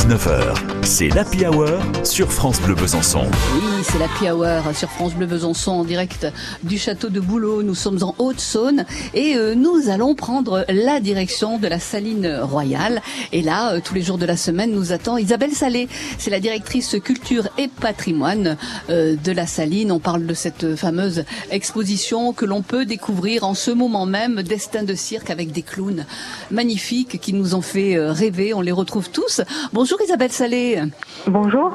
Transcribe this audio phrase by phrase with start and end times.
[0.00, 3.26] 19h, c'est l'Happy Hour sur France Bleu Besançon.
[3.54, 6.26] Oui, c'est l'Happy Hour sur France Bleu Besançon en direct
[6.62, 7.62] du château de Boulot.
[7.62, 13.02] Nous sommes en Haute-Saône et euh, nous allons prendre la direction de la Saline Royale.
[13.32, 15.86] Et là, euh, tous les jours de la semaine, nous attend Isabelle Salé.
[16.16, 18.56] C'est la directrice culture et patrimoine
[18.88, 19.92] euh, de la Saline.
[19.92, 24.82] On parle de cette fameuse exposition que l'on peut découvrir en ce moment même, Destin
[24.82, 26.06] de cirque avec des clowns
[26.50, 28.54] magnifiques qui nous ont fait rêver.
[28.54, 29.42] On les retrouve tous.
[29.74, 30.82] Bonjour Isabelle Salé.
[31.26, 31.72] Bonjour.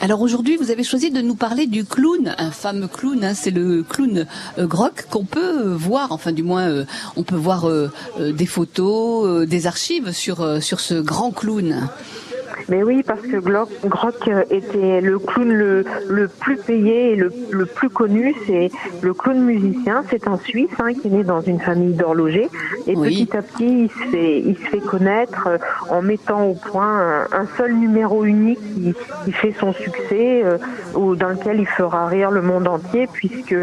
[0.00, 3.22] Alors aujourd'hui, vous avez choisi de nous parler du clown, un fameux clown.
[3.22, 4.26] Hein, c'est le clown
[4.58, 6.84] euh, Groc qu'on peut voir, enfin du moins, euh,
[7.16, 11.88] on peut voir euh, des photos, des archives sur sur ce grand clown.
[12.72, 17.66] Mais oui, parce que Groc était le clown le, le plus payé et le, le
[17.66, 18.34] plus connu.
[18.46, 18.70] C'est
[19.02, 20.02] le clown musicien.
[20.08, 22.48] C'est un Suisse hein, qui est né dans une famille d'horlogers.
[22.86, 25.58] Et petit à petit, il se, fait, il se fait connaître euh,
[25.90, 28.94] en mettant au point un, seul numéro unique qui,
[29.26, 30.56] qui fait son succès, euh,
[30.94, 33.54] ou dans lequel il fera rire le monde entier, puisque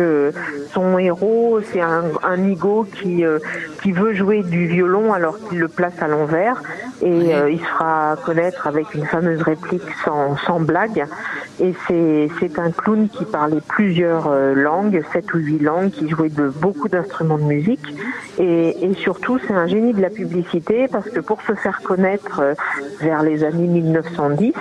[0.72, 3.40] son héros, c'est un, un nigo qui, euh,
[3.82, 6.62] qui veut jouer du violon alors qu'il le place à l'envers.
[7.02, 11.08] Et il se fera connaître avec une fameuse réplique sans, sans blague.
[11.60, 16.30] Et c'est un clown qui parlait plusieurs euh, langues, sept ou huit langues, qui jouait
[16.30, 17.86] de beaucoup d'instruments de musique.
[18.38, 22.40] Et, et surtout, c'est un génie de la publicité parce que pour se faire connaître
[22.40, 22.54] euh,
[23.02, 24.54] vers les années 1910,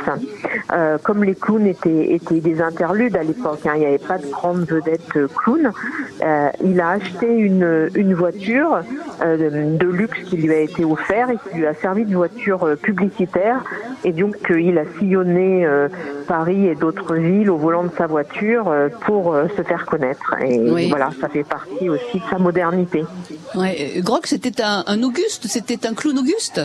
[0.72, 4.18] euh, comme les clowns étaient, étaient des interludes à l'époque, hein, il n'y avait pas
[4.18, 5.72] de grande vedette clown,
[6.22, 8.80] euh, il a acheté une, une voiture
[9.22, 12.76] euh, de luxe qui lui a été offerte et qui lui a servi de voiture
[12.82, 13.62] publicitaire.
[14.04, 15.66] Et donc, il a sillonné
[16.28, 20.34] Paris et d'autres villes au volant de sa voiture euh, pour euh, se faire connaître.
[20.42, 23.04] Et voilà, ça fait partie aussi de sa modernité.
[23.54, 24.00] Ouais.
[24.08, 26.60] Groc, c'était un, un Auguste, c'était un clown Auguste?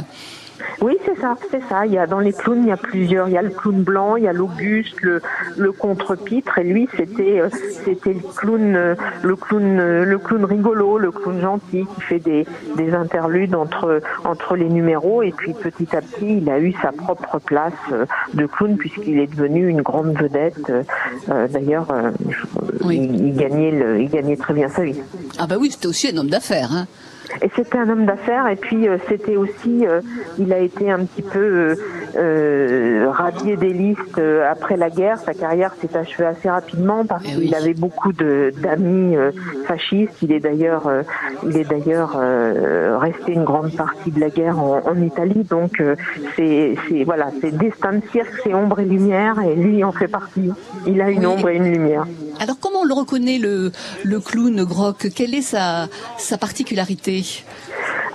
[0.82, 1.86] Oui, c'est ça, c'est ça.
[1.86, 3.28] Il y a dans les clowns, il y a plusieurs.
[3.28, 5.22] Il y a le clown blanc, il y a l'Auguste, le,
[5.58, 6.58] le contre-pitre.
[6.58, 7.50] Et lui, c'était euh,
[7.86, 12.20] c'était le clown, euh, le clown, euh, le clown rigolo, le clown gentil qui fait
[12.20, 15.24] des, des interludes entre entre les numéros.
[15.24, 17.74] Et puis petit à petit, il a eu sa propre place
[18.34, 20.72] de clown puisqu'il est devenu une grande vedette.
[21.28, 21.88] D'ailleurs,
[22.90, 25.00] il, il, gagnait le, il gagnait très bien sa vie.
[25.40, 26.70] Ah bah oui, c'était aussi un homme d'affaires.
[26.72, 26.88] Hein.
[27.42, 30.02] Et c'était un homme d'affaires et puis euh, c'était aussi, euh,
[30.38, 31.76] il a été un petit peu
[32.16, 35.18] euh, radié des listes après la guerre.
[35.20, 39.16] Sa carrière s'est achevée assez rapidement parce eh qu'il avait beaucoup d'amis
[39.66, 40.22] fascistes.
[40.22, 40.90] Il est d'ailleurs,
[41.46, 42.20] il est d'ailleurs
[43.00, 45.44] resté une grande partie de la guerre en, en Italie.
[45.44, 45.82] Donc
[46.36, 50.52] c'est, voilà, c'est destin de cirque, c'est ombre et lumière et lui en fait partie.
[50.86, 52.06] Il a une ombre et une lumière.
[52.40, 53.72] Alors comment on le reconnaît le,
[54.04, 57.24] le clown Groc Quelle est sa, sa particularité?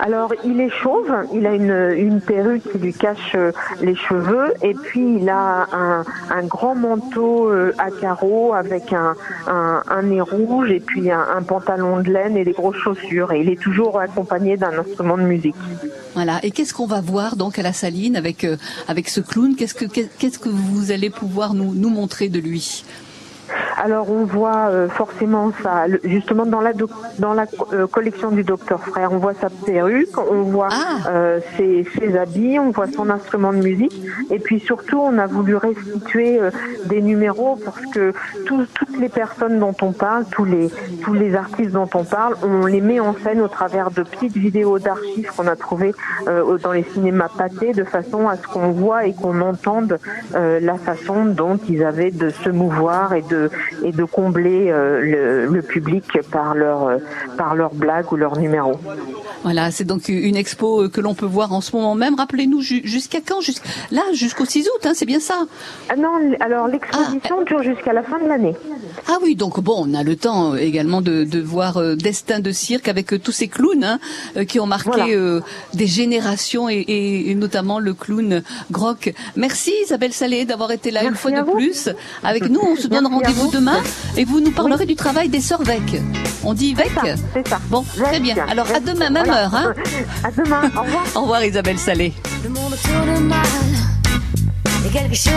[0.01, 4.53] Alors, il est chauve, il a une, une perruque qui lui cache euh, les cheveux,
[4.63, 9.17] et puis il a un, un grand manteau euh, à carreaux avec un,
[9.49, 13.33] un, un nez rouge, et puis un, pantalon de laine et des grosses chaussures.
[13.33, 15.57] Et il est toujours accompagné d'un instrument de musique.
[16.15, 16.39] Voilà.
[16.45, 19.57] Et qu'est-ce qu'on va voir donc à la Saline avec, euh, avec ce clown?
[19.57, 22.85] Qu'est-ce que qu'est-ce que vous allez pouvoir nous, nous montrer de lui?
[23.79, 26.73] Alors on voit euh, forcément ça, justement dans la
[27.19, 31.09] dans la euh, collection du docteur Frère, on voit sa perruque, on voit ah.
[31.09, 33.95] euh, ses, ses, habits, on voit son instrument de musique,
[34.31, 36.41] et puis surtout on a voulu restituer
[36.87, 38.13] des numéros parce que
[38.47, 38.69] toutes
[38.99, 40.71] les personnes dont on parle, tous les
[41.03, 44.37] tous les artistes dont on parle, on les met en scène au travers de petites
[44.37, 45.95] vidéos d'archives qu'on a trouvées
[46.27, 49.99] dans les cinémas pâtés, de façon à ce qu'on voit et qu'on entende
[50.35, 53.51] la façon dont ils avaient de se mouvoir et de
[53.85, 56.99] et de combler euh, le, public par leur euh,
[57.37, 58.73] par leur blague ou leur numéro.
[59.45, 62.15] Voilà, c'est donc une expo euh, que l'on peut voir en ce moment même.
[62.17, 63.39] Rappelez-nous jusqu'à quand?
[63.91, 65.47] Là, jusqu'au 6 août, hein, c'est bien ça?
[65.89, 66.11] Ah Non,
[66.41, 68.55] alors l'exposition ah, dure jusqu'à la fin de l'année.
[69.07, 72.89] Ah oui, donc bon, on a le temps également de, de voir Destin de cirque
[72.89, 75.17] avec tous ces clowns hein, qui ont marqué
[75.75, 79.15] des générations et, et, notamment le clown Groc.
[79.37, 81.89] Merci Isabelle Salé d'avoir été là une fois de plus
[82.25, 82.61] avec nous.
[82.61, 83.81] On se donne rendez-vous demain
[84.17, 86.03] et vous nous parlerez du travail des sœurs Vec.
[86.45, 86.91] On dit Vec?
[87.33, 87.61] C'est ça.
[87.71, 88.37] Bon, très bien.
[88.49, 89.55] Alors à demain, même heure.
[89.55, 89.75] Hein
[90.25, 90.71] à demain.
[90.77, 91.05] Au revoir.
[91.15, 92.13] Au revoir Isabelle Salé.
[92.43, 93.47] Le monde tourne mal.
[94.87, 95.33] Et quelque chose